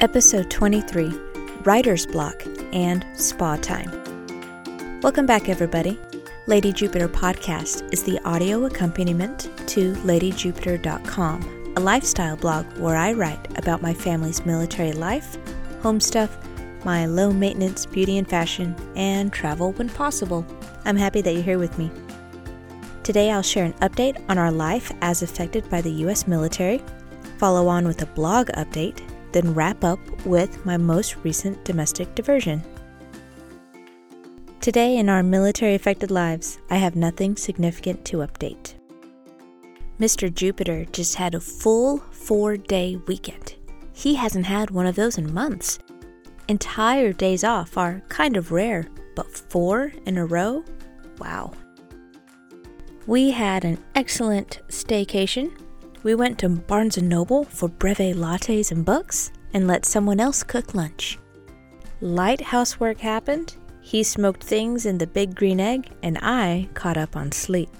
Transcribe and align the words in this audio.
Episode 0.00 0.48
23 0.48 1.12
Writer's 1.64 2.06
Block 2.06 2.44
and 2.72 3.04
Spa 3.14 3.56
Time. 3.56 3.90
Welcome 5.00 5.26
back, 5.26 5.48
everybody. 5.48 5.98
Lady 6.46 6.72
Jupiter 6.72 7.08
Podcast 7.08 7.92
is 7.92 8.04
the 8.04 8.20
audio 8.24 8.64
accompaniment 8.66 9.50
to 9.66 9.94
LadyJupiter.com, 9.94 11.74
a 11.76 11.80
lifestyle 11.80 12.36
blog 12.36 12.64
where 12.78 12.94
I 12.94 13.12
write 13.12 13.58
about 13.58 13.82
my 13.82 13.92
family's 13.92 14.46
military 14.46 14.92
life, 14.92 15.36
home 15.82 15.98
stuff, 15.98 16.38
my 16.84 17.06
low 17.06 17.32
maintenance 17.32 17.84
beauty 17.84 18.18
and 18.18 18.30
fashion, 18.30 18.76
and 18.94 19.32
travel 19.32 19.72
when 19.72 19.88
possible. 19.88 20.46
I'm 20.84 20.96
happy 20.96 21.22
that 21.22 21.32
you're 21.32 21.42
here 21.42 21.58
with 21.58 21.76
me. 21.76 21.90
Today, 23.02 23.32
I'll 23.32 23.42
share 23.42 23.64
an 23.64 23.72
update 23.74 24.24
on 24.28 24.38
our 24.38 24.52
life 24.52 24.92
as 25.00 25.24
affected 25.24 25.68
by 25.68 25.80
the 25.80 25.90
U.S. 25.90 26.28
military, 26.28 26.84
follow 27.38 27.66
on 27.66 27.84
with 27.84 28.00
a 28.02 28.06
blog 28.06 28.46
update 28.50 29.00
then 29.38 29.54
wrap 29.54 29.84
up 29.84 30.00
with 30.26 30.66
my 30.66 30.76
most 30.76 31.14
recent 31.22 31.64
domestic 31.64 32.12
diversion. 32.16 32.60
Today, 34.60 34.96
in 34.96 35.08
our 35.08 35.22
military 35.22 35.76
affected 35.76 36.10
lives, 36.10 36.58
I 36.70 36.76
have 36.76 36.96
nothing 36.96 37.36
significant 37.36 38.04
to 38.06 38.18
update. 38.18 38.74
Mr. 40.00 40.32
Jupiter 40.32 40.86
just 40.86 41.14
had 41.14 41.36
a 41.36 41.40
full 41.40 41.98
four 42.10 42.56
day 42.56 42.96
weekend. 43.06 43.54
He 43.92 44.16
hasn't 44.16 44.46
had 44.46 44.70
one 44.70 44.86
of 44.86 44.96
those 44.96 45.18
in 45.18 45.32
months. 45.32 45.78
Entire 46.48 47.12
days 47.12 47.44
off 47.44 47.78
are 47.78 48.02
kind 48.08 48.36
of 48.36 48.50
rare, 48.50 48.88
but 49.14 49.30
four 49.30 49.92
in 50.04 50.18
a 50.18 50.26
row? 50.26 50.64
Wow. 51.18 51.52
We 53.06 53.30
had 53.30 53.64
an 53.64 53.78
excellent 53.94 54.60
staycation 54.68 55.52
we 56.02 56.14
went 56.14 56.38
to 56.38 56.48
Barnes 56.48 56.96
& 56.98 57.02
Noble 57.02 57.44
for 57.44 57.68
breve 57.68 58.14
lattes 58.14 58.70
and 58.70 58.84
books 58.84 59.30
and 59.54 59.66
let 59.66 59.84
someone 59.84 60.20
else 60.20 60.42
cook 60.42 60.74
lunch. 60.74 61.18
Light 62.00 62.40
housework 62.40 62.98
happened. 62.98 63.56
He 63.80 64.02
smoked 64.02 64.44
things 64.44 64.86
in 64.86 64.98
the 64.98 65.06
big 65.06 65.34
green 65.34 65.60
egg, 65.60 65.90
and 66.02 66.18
I 66.20 66.68
caught 66.74 66.96
up 66.96 67.16
on 67.16 67.32
sleep. 67.32 67.70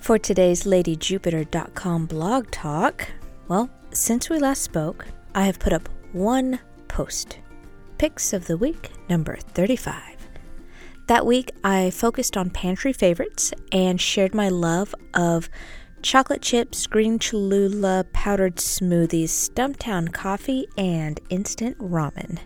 For 0.00 0.18
today's 0.18 0.64
LadyJupiter.com 0.64 2.06
blog 2.06 2.50
talk, 2.50 3.06
well, 3.48 3.70
since 3.92 4.28
we 4.28 4.38
last 4.38 4.62
spoke, 4.62 5.06
I 5.34 5.44
have 5.44 5.58
put 5.58 5.72
up 5.72 5.88
one 6.12 6.58
post. 6.88 7.38
Picks 7.98 8.32
of 8.32 8.46
the 8.46 8.56
Week, 8.56 8.90
number 9.08 9.36
35. 9.36 10.14
That 11.06 11.26
week, 11.26 11.52
I 11.62 11.90
focused 11.90 12.36
on 12.36 12.50
pantry 12.50 12.92
favorites 12.92 13.52
and 13.70 14.00
shared 14.00 14.34
my 14.34 14.48
love 14.48 14.94
of 15.12 15.50
chocolate 16.04 16.42
chips, 16.42 16.86
green 16.86 17.18
Cholula, 17.18 18.04
powdered 18.12 18.56
smoothies, 18.56 19.30
Stumptown 19.30 20.12
coffee, 20.12 20.68
and 20.76 21.18
instant 21.30 21.76
ramen. 21.78 22.38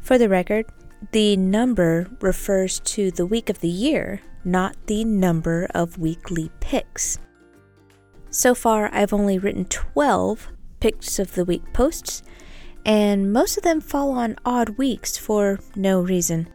For 0.00 0.18
the 0.18 0.28
record, 0.28 0.66
the 1.10 1.36
number 1.36 2.08
refers 2.20 2.78
to 2.80 3.10
the 3.10 3.26
week 3.26 3.50
of 3.50 3.58
the 3.58 3.68
year, 3.68 4.22
not 4.44 4.76
the 4.86 5.04
number 5.04 5.66
of 5.74 5.98
weekly 5.98 6.50
picks. 6.60 7.18
So 8.30 8.54
far, 8.54 8.88
I've 8.92 9.12
only 9.12 9.38
written 9.40 9.64
12 9.64 10.48
picks 10.78 11.18
of 11.18 11.34
the 11.34 11.44
week 11.44 11.72
posts, 11.72 12.22
and 12.84 13.32
most 13.32 13.56
of 13.56 13.64
them 13.64 13.80
fall 13.80 14.12
on 14.12 14.36
odd 14.44 14.78
weeks 14.78 15.18
for 15.18 15.58
no 15.74 16.00
reason. 16.00 16.48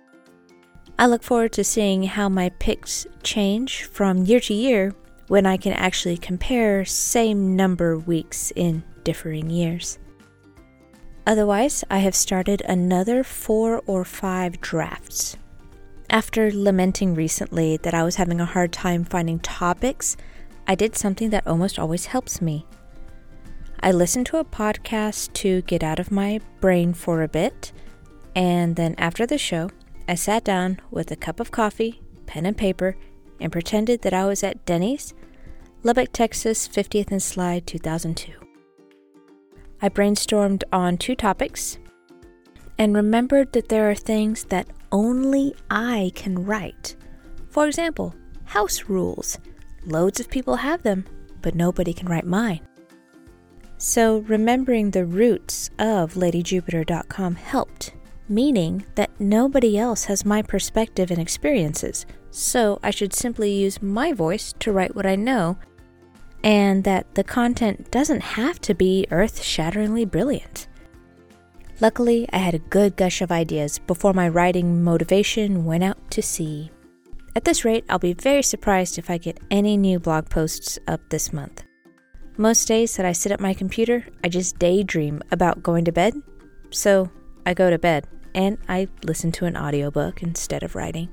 I 0.98 1.08
look 1.08 1.24
forward 1.24 1.52
to 1.54 1.64
seeing 1.66 2.04
how 2.04 2.30
my 2.30 2.50
picks 2.60 3.06
change 3.22 3.84
from 3.84 4.24
year 4.24 4.40
to 4.40 4.54
year 4.54 4.94
when 5.28 5.46
I 5.46 5.58
can 5.58 5.74
actually 5.74 6.18
compare 6.18 6.86
same 6.86 7.56
number 7.56 7.98
weeks 7.98 8.52
in 8.56 8.84
differing 9.04 9.50
years. 9.50 10.00
Otherwise, 11.26 11.84
I 11.90 12.00
have 12.00 12.16
started 12.16 12.62
another 12.62 13.24
four 13.24 13.82
or 13.86 14.04
five 14.04 14.60
drafts. 14.60 15.38
After 16.10 16.52
lamenting 16.52 17.16
recently 17.16 17.78
that 17.78 17.94
I 17.94 18.04
was 18.04 18.18
having 18.18 18.42
a 18.42 18.46
hard 18.46 18.74
time 18.74 19.06
finding 19.06 19.40
topics, 19.40 20.18
I 20.68 20.76
did 20.76 20.96
something 20.96 21.30
that 21.30 21.48
almost 21.48 21.80
always 21.80 22.08
helps 22.08 22.42
me. 22.42 22.66
I 23.80 23.92
listened 23.92 24.26
to 24.28 24.38
a 24.38 24.46
podcast 24.46 25.34
to 25.34 25.62
get 25.64 25.84
out 25.84 26.00
of 26.00 26.12
my 26.12 26.40
brain 26.62 26.94
for 26.94 27.24
a 27.24 27.28
bit, 27.28 27.72
and 28.36 28.76
then 28.76 28.96
after 28.98 29.26
the 29.26 29.38
show, 29.38 29.70
I 30.08 30.16
sat 30.16 30.44
down 30.44 30.80
with 30.92 31.12
a 31.12 31.16
cup 31.16 31.40
of 31.40 31.52
coffee, 31.52 32.02
pen 32.26 32.46
and 32.46 32.58
paper, 32.58 32.96
and 33.44 33.52
pretended 33.52 34.02
that 34.02 34.14
I 34.14 34.26
was 34.26 34.44
at 34.44 34.66
Denny's, 34.66 35.14
Lubbock, 35.84 36.14
Texas, 36.14 36.68
50th 36.68 37.12
and 37.12 37.22
Slide, 37.22 37.68
2002. 37.68 38.32
I 39.82 39.90
brainstormed 39.90 40.64
on 40.72 40.98
two 40.98 41.14
topics 41.14 41.78
and 42.78 42.96
remembered 42.96 43.52
that 43.54 43.70
there 43.70 43.92
are 43.92 43.96
things 43.96 44.46
that 44.46 44.68
only 44.92 45.54
I 45.70 46.12
can 46.16 46.46
write. 46.46 46.96
For 47.50 47.68
example, 47.68 48.16
house 48.46 48.86
rules. 48.88 49.38
Loads 49.86 50.20
of 50.20 50.30
people 50.30 50.56
have 50.56 50.84
them, 50.84 51.06
but 51.42 51.54
nobody 51.54 51.94
can 51.94 52.08
write 52.08 52.26
mine. 52.26 52.62
So, 53.78 54.20
remembering 54.20 54.92
the 54.92 55.06
roots 55.06 55.70
of 55.78 56.14
LadyJupiter.com 56.14 57.36
helped 57.36 57.94
meaning 58.30 58.86
that 58.96 59.12
nobody 59.20 59.78
else 59.78 60.06
has 60.06 60.26
my 60.26 60.42
perspective 60.42 61.12
and 61.12 61.20
experiences, 61.20 62.06
so 62.34 62.80
I 62.82 62.90
should 62.90 63.14
simply 63.14 63.52
use 63.54 63.82
my 63.82 64.12
voice 64.12 64.54
to 64.60 64.72
write 64.72 64.96
what 64.96 65.06
I 65.06 65.16
know, 65.16 65.58
and 66.44 66.84
that 66.84 67.14
the 67.16 67.24
content 67.24 67.92
doesn't 67.92 68.22
have 68.22 68.60
to 68.62 68.74
be 68.74 69.06
earth 69.12 69.42
shatteringly 69.42 70.04
brilliant. 70.04 70.68
Luckily, 71.80 72.28
I 72.34 72.38
had 72.38 72.56
a 72.56 72.60
good 72.60 72.96
gush 72.96 73.22
of 73.22 73.32
ideas 73.32 73.80
before 73.80 74.14
my 74.14 74.28
writing 74.28 74.84
motivation 74.84 75.64
went 75.64 75.84
out 75.84 76.12
to 76.12 76.22
sea. 76.22 76.72
At 77.36 77.46
this 77.46 77.64
rate, 77.64 77.86
I'll 77.88 78.00
be 78.00 78.14
very 78.14 78.44
surprised 78.44 78.98
if 78.98 79.10
I 79.10 79.18
get 79.18 79.40
any 79.52 79.78
new 79.78 80.00
blog 80.00 80.30
posts 80.30 80.80
up 80.88 81.02
this 81.10 81.34
month. 81.34 81.64
Most 82.38 82.68
days 82.68 82.98
that 82.98 83.06
I 83.06 83.12
sit 83.12 83.32
at 83.32 83.40
my 83.40 83.54
computer, 83.54 84.06
I 84.24 84.30
just 84.30 84.58
daydream 84.58 85.22
about 85.32 85.62
going 85.62 85.86
to 85.86 85.92
bed, 85.92 86.16
so 86.72 87.12
I 87.46 87.54
go 87.54 87.70
to 87.70 87.78
bed 87.78 88.08
and 88.34 88.58
I 88.68 88.88
listen 89.06 89.32
to 89.34 89.46
an 89.46 89.56
audiobook 89.56 90.24
instead 90.24 90.64
of 90.64 90.76
writing. 90.76 91.10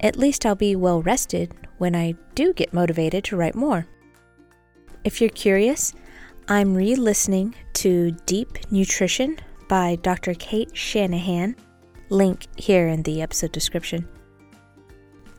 At 0.00 0.16
least 0.16 0.44
I'll 0.44 0.54
be 0.54 0.76
well 0.76 1.02
rested 1.02 1.54
when 1.78 1.94
I 1.94 2.14
do 2.34 2.52
get 2.52 2.72
motivated 2.72 3.24
to 3.24 3.36
write 3.36 3.54
more. 3.54 3.86
If 5.04 5.20
you're 5.20 5.30
curious, 5.30 5.94
I'm 6.48 6.74
re 6.74 6.94
listening 6.94 7.54
to 7.74 8.12
Deep 8.26 8.70
Nutrition 8.70 9.38
by 9.68 9.96
Dr. 9.96 10.34
Cate 10.34 10.76
Shanahan, 10.76 11.56
link 12.10 12.46
here 12.56 12.88
in 12.88 13.02
the 13.02 13.22
episode 13.22 13.52
description. 13.52 14.08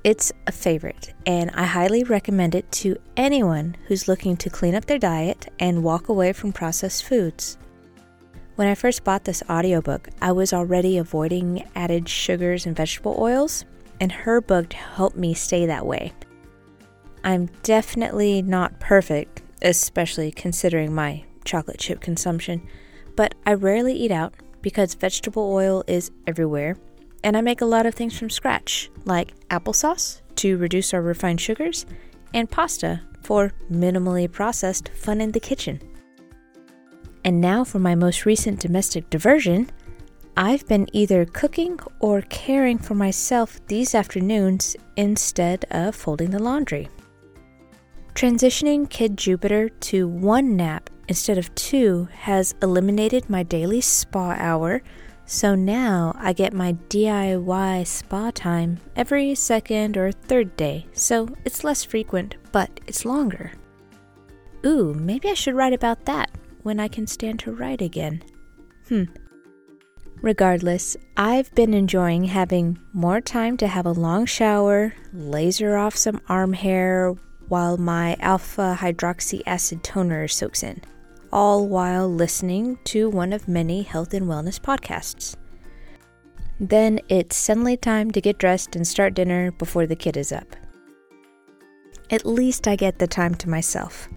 It's 0.04 0.32
a 0.46 0.52
favorite, 0.52 1.16
and 1.26 1.50
I 1.56 1.64
highly 1.64 2.04
recommend 2.04 2.54
it 2.54 2.72
to 2.74 2.98
anyone 3.18 3.76
who's 3.88 4.08
looking 4.08 4.38
to 4.38 4.52
clean 4.52 4.76
up 4.76 4.86
their 4.86 5.00
diet 5.00 5.48
and 5.60 5.84
walk 5.84 6.10
away 6.10 6.32
from 6.32 6.54
processed 6.54 7.04
foods. 7.04 7.58
When 8.56 8.68
I 8.68 8.76
first 8.76 9.04
bought 9.04 9.24
this 9.24 9.42
audiobook, 9.50 10.10
I 10.22 10.32
was 10.32 10.54
already 10.54 10.98
avoiding 10.98 11.68
added 11.76 12.08
sugars 12.08 12.66
and 12.66 12.76
vegetable 12.76 13.16
oils, 13.20 13.66
and 14.00 14.12
her 14.12 14.42
book 14.42 14.74
helped 14.74 15.18
me 15.18 15.34
stay 15.34 15.66
that 15.66 15.86
way. 15.86 16.14
I'm 17.24 17.48
definitely 17.64 18.42
not 18.42 18.80
perfect, 18.80 19.42
especially 19.62 20.32
considering 20.32 20.94
my 20.94 21.24
chocolate 21.44 21.80
chip 21.80 22.02
consumption, 22.02 22.68
but 23.16 23.36
I 23.46 23.54
rarely 23.54 23.94
eat 23.94 24.12
out 24.12 24.34
because 24.62 24.94
vegetable 24.94 25.52
oil 25.54 25.84
is 25.88 26.12
everywhere, 26.28 26.78
and 27.24 27.36
I 27.38 27.42
make 27.42 27.62
a 27.62 27.66
lot 27.66 27.86
of 27.86 27.96
things 27.96 28.18
from 28.18 28.30
scratch, 28.30 28.90
like 29.06 29.34
applesauce 29.50 30.22
to 30.36 30.58
reduce 30.58 30.94
our 30.94 31.02
refined 31.02 31.42
sugars, 31.42 31.86
and 32.34 32.50
pasta 32.50 33.02
for 33.22 33.52
minimally 33.72 34.32
processed 34.32 34.90
fun 34.90 35.22
in 35.22 35.32
the 35.32 35.40
kitchen. 35.40 35.80
And 37.24 37.42
now 37.42 37.64
for 37.64 37.80
my 37.80 37.96
most 37.96 38.26
recent 38.26 38.60
domestic 38.60 39.10
diversion. 39.10 39.72
I've 40.38 40.68
been 40.68 40.88
either 40.92 41.24
cooking 41.26 41.80
or 42.00 42.22
caring 42.24 42.78
for 42.78 42.94
myself 42.94 43.66
these 43.68 43.96
afternoons 43.96 44.76
instead 44.98 45.64
of 45.72 45.96
folding 45.96 46.32
the 46.32 46.44
laundry. 46.44 46.90
Transitioning 48.16 48.90
Kid 48.90 49.18
Jupiter 49.18 49.70
to 49.70 50.08
one 50.08 50.58
nap 50.58 50.90
instead 51.08 51.38
of 51.38 51.54
two 51.56 52.10
has 52.12 52.54
eliminated 52.62 53.30
my 53.30 53.44
daily 53.44 53.80
spa 53.80 54.36
hour, 54.38 54.82
so 55.26 55.56
now 55.56 56.14
I 56.20 56.34
get 56.34 56.54
my 56.54 56.74
DIY 56.90 57.88
spa 57.88 58.32
time 58.32 58.80
every 58.96 59.36
second 59.36 59.96
or 59.96 60.12
third 60.12 60.58
day, 60.58 60.86
so 60.92 61.30
it's 61.46 61.64
less 61.64 61.84
frequent, 61.84 62.36
but 62.52 62.70
it's 62.88 63.06
longer. 63.06 63.54
Ooh, 64.66 64.94
maybe 64.94 65.30
I 65.30 65.34
should 65.34 65.56
write 65.56 65.74
about 65.74 66.06
that 66.06 66.30
when 66.64 66.80
I 66.80 66.88
can 66.90 67.08
stand 67.08 67.40
to 67.40 67.54
write 67.54 67.82
again? 67.82 68.24
Hmm. 68.90 69.06
Regardless, 70.22 70.98
I've 71.16 71.54
been 71.56 71.74
enjoying 71.74 72.26
having 72.26 72.80
more 72.94 73.22
time 73.22 73.58
to 73.58 73.68
have 73.68 73.86
a 73.86 73.92
long 73.92 74.26
shower, 74.26 74.94
laser 75.14 75.78
off 75.78 75.96
some 75.96 76.22
arm 76.28 76.54
hair 76.54 77.14
while 77.48 77.78
my 77.78 78.16
alpha 78.20 78.78
hydroxy 78.80 79.44
acid 79.46 79.84
toner 79.84 80.28
soaks 80.28 80.64
in. 80.64 80.82
all 81.32 81.68
while 81.68 82.08
listening 82.08 82.78
to 82.86 83.10
one 83.10 83.34
of 83.34 83.46
many 83.48 83.82
health 83.82 84.14
and 84.14 84.26
wellness 84.26 84.58
podcasts. 84.60 85.36
Then 86.62 87.02
it's 87.10 87.36
suddenly 87.36 87.76
time 87.76 88.12
to 88.12 88.22
get 88.22 88.38
dressed 88.38 88.76
and 88.76 88.88
start 88.88 89.14
dinner 89.16 89.52
before 89.52 89.86
the 89.86 89.98
kid 89.98 90.16
is 90.16 90.32
up. 90.32 90.56
At 92.10 92.26
least 92.26 92.70
I 92.70 92.78
get 92.78 93.00
the 93.00 93.08
time 93.08 93.36
to 93.36 93.50
myself. 93.50 94.08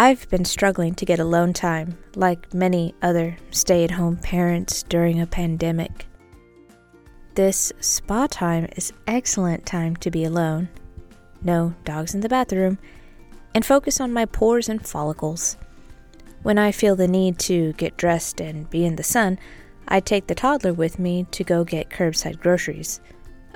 I've 0.00 0.26
been 0.30 0.46
struggling 0.46 0.94
to 0.94 1.04
get 1.04 1.20
alone 1.20 1.52
time, 1.52 1.98
like 2.16 2.54
many 2.54 2.94
other 3.02 3.36
stay 3.50 3.84
at 3.84 3.90
home 3.90 4.16
parents 4.16 4.82
during 4.82 5.20
a 5.20 5.26
pandemic. 5.26 6.06
This 7.34 7.70
spa 7.80 8.26
time 8.26 8.66
is 8.76 8.94
excellent 9.06 9.66
time 9.66 9.96
to 9.96 10.10
be 10.10 10.24
alone. 10.24 10.70
No 11.42 11.74
dogs 11.84 12.14
in 12.14 12.22
the 12.22 12.30
bathroom, 12.30 12.78
and 13.54 13.62
focus 13.62 14.00
on 14.00 14.10
my 14.10 14.24
pores 14.24 14.70
and 14.70 14.80
follicles. 14.82 15.58
When 16.42 16.56
I 16.56 16.72
feel 16.72 16.96
the 16.96 17.06
need 17.06 17.38
to 17.40 17.74
get 17.74 17.98
dressed 17.98 18.40
and 18.40 18.70
be 18.70 18.86
in 18.86 18.96
the 18.96 19.02
sun, 19.02 19.38
I 19.86 20.00
take 20.00 20.28
the 20.28 20.34
toddler 20.34 20.72
with 20.72 20.98
me 20.98 21.26
to 21.32 21.44
go 21.44 21.62
get 21.62 21.90
curbside 21.90 22.40
groceries. 22.40 23.02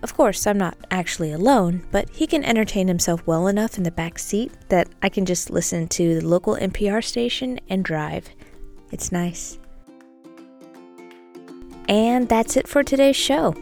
Of 0.05 0.12
course, 0.12 0.47
I'm 0.47 0.59
not 0.59 0.77
actually 0.91 1.33
alone, 1.33 1.83
but 1.91 2.11
he 2.11 2.27
can 2.27 2.45
entertain 2.45 2.89
himself 2.89 3.27
well 3.27 3.47
enough 3.47 3.79
in 3.79 3.85
the 3.85 3.91
back 3.91 4.19
seat 4.19 4.53
that 4.69 4.87
I 5.03 5.09
can 5.09 5.25
just 5.25 5.49
listen 5.49 5.89
to 5.89 6.21
the 6.21 6.29
local 6.29 6.56
NPR 6.56 7.03
station 7.03 7.59
and 7.71 7.83
drive. 7.83 8.29
It's 8.93 9.11
nice. 9.11 9.59
And 11.89 12.29
that's 12.29 12.59
it 12.59 12.69
for 12.69 12.83
today's 12.83 13.17
show. 13.17 13.55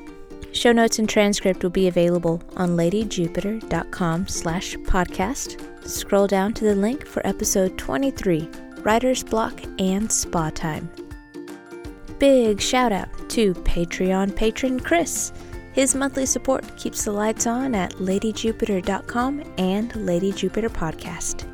Show 0.51 0.73
notes 0.73 0.99
and 0.99 1.09
transcript 1.09 1.63
will 1.63 1.71
be 1.71 1.87
available 1.87 2.43
on 2.57 2.71
ladyjupiter.com 2.71 4.27
slash 4.27 4.75
podcast. 4.79 5.87
Scroll 5.89 6.27
down 6.27 6.55
to 6.55 6.65
the 6.65 6.75
link 6.75 7.07
for 7.07 7.25
episode 7.25 7.79
23, 7.79 8.49
Writer's 8.79 9.23
Block 9.23 9.63
and 9.79 10.11
Spa 10.11 10.51
Time. 10.51 10.91
Big 12.19 12.61
shout 12.61 12.91
out 12.91 13.31
to 13.31 13.55
Patreon 13.55 14.35
patron 14.35 14.81
Chris. 14.81 15.33
His 15.73 15.95
monthly 15.95 16.27
support 16.27 16.65
keeps 16.77 17.05
the 17.05 17.13
lights 17.13 17.47
on 17.47 17.75
at 17.75 17.93
ladyjupiter.com 17.93 19.43
and 19.57 19.97
Lady 19.97 20.33
Jupiter 20.33 20.69
Podcast. 20.69 21.49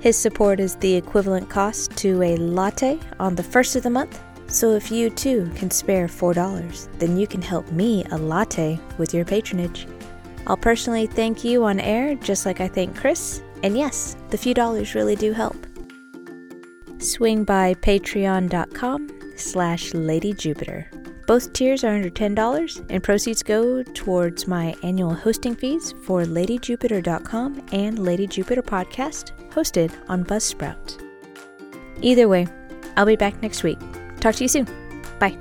His 0.00 0.16
support 0.16 0.60
is 0.60 0.76
the 0.76 0.94
equivalent 0.94 1.48
cost 1.48 1.96
to 1.98 2.22
a 2.22 2.36
latte 2.36 2.98
on 3.20 3.34
the 3.34 3.42
first 3.42 3.76
of 3.76 3.82
the 3.82 3.90
month, 3.90 4.20
so 4.48 4.72
if 4.72 4.90
you 4.90 5.10
too 5.10 5.50
can 5.54 5.70
spare 5.70 6.08
$4, 6.08 6.98
then 6.98 7.16
you 7.16 7.26
can 7.26 7.42
help 7.42 7.70
me 7.70 8.04
a 8.10 8.18
latte 8.18 8.80
with 8.98 9.14
your 9.14 9.24
patronage. 9.24 9.86
I'll 10.46 10.56
personally 10.56 11.06
thank 11.06 11.44
you 11.44 11.64
on 11.64 11.78
air 11.78 12.16
just 12.16 12.46
like 12.46 12.60
I 12.60 12.66
thank 12.66 12.96
Chris, 12.96 13.42
and 13.62 13.76
yes, 13.76 14.16
the 14.30 14.38
few 14.38 14.54
dollars 14.54 14.94
really 14.94 15.16
do 15.16 15.32
help. 15.32 15.56
Swing 16.98 17.44
by 17.44 17.74
patreon.com 17.74 19.10
slash 19.36 19.92
ladyjupiter. 19.92 20.99
Both 21.30 21.52
tiers 21.52 21.84
are 21.84 21.94
under 21.94 22.10
$10, 22.10 22.86
and 22.90 23.04
proceeds 23.04 23.44
go 23.44 23.84
towards 23.84 24.48
my 24.48 24.74
annual 24.82 25.14
hosting 25.14 25.54
fees 25.54 25.94
for 26.02 26.24
LadyJupiter.com 26.24 27.68
and 27.70 28.00
Lady 28.00 28.26
Jupiter 28.26 28.62
Podcast, 28.62 29.30
hosted 29.50 29.92
on 30.08 30.24
Buzzsprout. 30.24 31.00
Either 32.02 32.26
way, 32.26 32.48
I'll 32.96 33.06
be 33.06 33.14
back 33.14 33.40
next 33.42 33.62
week. 33.62 33.78
Talk 34.18 34.34
to 34.34 34.42
you 34.42 34.48
soon. 34.48 34.66
Bye. 35.20 35.38